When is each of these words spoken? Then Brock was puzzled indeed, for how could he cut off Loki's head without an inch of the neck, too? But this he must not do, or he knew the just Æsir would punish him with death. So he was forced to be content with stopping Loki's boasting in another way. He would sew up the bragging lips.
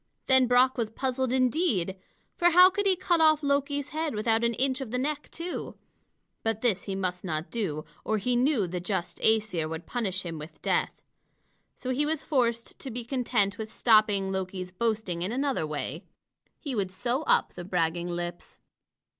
Then 0.25 0.47
Brock 0.47 0.79
was 0.79 0.89
puzzled 0.89 1.31
indeed, 1.31 1.95
for 2.35 2.49
how 2.49 2.71
could 2.71 2.87
he 2.87 2.95
cut 2.95 3.21
off 3.21 3.43
Loki's 3.43 3.89
head 3.89 4.15
without 4.15 4.43
an 4.43 4.55
inch 4.55 4.81
of 4.81 4.89
the 4.89 4.97
neck, 4.97 5.27
too? 5.29 5.75
But 6.41 6.61
this 6.61 6.85
he 6.85 6.95
must 6.95 7.23
not 7.23 7.51
do, 7.51 7.85
or 8.03 8.17
he 8.17 8.35
knew 8.35 8.65
the 8.65 8.79
just 8.79 9.19
Æsir 9.19 9.69
would 9.69 9.85
punish 9.85 10.23
him 10.23 10.39
with 10.39 10.59
death. 10.63 11.03
So 11.75 11.91
he 11.91 12.07
was 12.07 12.23
forced 12.23 12.79
to 12.79 12.89
be 12.89 13.05
content 13.05 13.59
with 13.59 13.71
stopping 13.71 14.31
Loki's 14.31 14.71
boasting 14.71 15.21
in 15.21 15.31
another 15.31 15.67
way. 15.67 16.05
He 16.59 16.73
would 16.73 16.89
sew 16.89 17.21
up 17.27 17.53
the 17.53 17.63
bragging 17.63 18.07
lips. 18.07 18.59